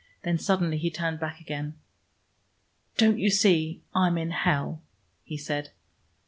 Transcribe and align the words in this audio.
Then 0.23 0.39
suddenly 0.39 0.79
he 0.79 0.89
turned 0.89 1.19
back 1.19 1.39
again. 1.39 1.75
"Don't 2.97 3.19
you 3.19 3.29
see 3.29 3.83
I'm 3.93 4.17
in 4.17 4.31
hell?" 4.31 4.81
he 5.23 5.37
said. 5.37 5.69